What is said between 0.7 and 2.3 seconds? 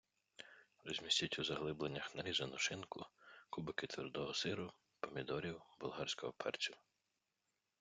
розмістіть у заглибленнях